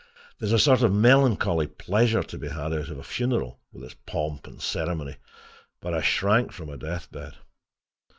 [0.39, 3.83] There is a sort of melancholy pleasure to be had out of a funeral, with
[3.83, 5.17] its pomp and ceremony,
[5.79, 7.33] but I shrank from a death bed.